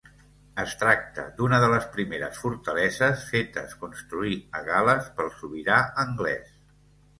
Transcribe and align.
Es 0.61 0.71
tracta 0.83 1.25
d'una 1.41 1.59
de 1.63 1.67
les 1.73 1.85
primeres 1.97 2.39
fortaleses 2.45 3.27
fetes 3.35 3.77
construir 3.83 4.41
a 4.61 4.65
Gal·les 4.73 5.15
pel 5.21 5.33
sobirà 5.39 5.81
anglès. 6.09 6.53